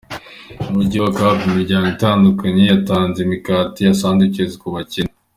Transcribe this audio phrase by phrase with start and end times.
[0.61, 5.11] Mu mujyi wa Cap, imiryango itandukanye yatanze imikati ya sandwiches ku bakene.